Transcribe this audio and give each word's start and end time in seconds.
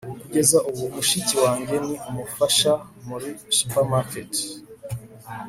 kugeza 0.21 0.57
ubu, 0.69 0.83
mushiki 0.95 1.35
wanjye 1.43 1.75
ni 1.85 1.95
umufasha 2.09 2.71
muri 3.07 3.29
supermarket 3.57 4.31